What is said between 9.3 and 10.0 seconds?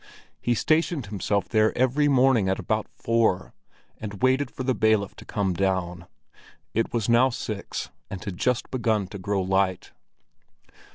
light.